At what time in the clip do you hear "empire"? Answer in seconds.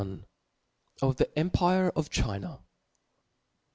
1.37-1.91